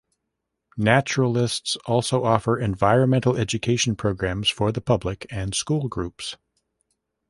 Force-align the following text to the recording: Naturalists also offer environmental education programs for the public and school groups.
Naturalists 0.79 1.75
also 1.85 2.23
offer 2.23 2.57
environmental 2.57 3.37
education 3.37 3.95
programs 3.95 4.49
for 4.49 4.71
the 4.71 4.81
public 4.81 5.27
and 5.29 5.53
school 5.53 5.87
groups. 5.87 6.37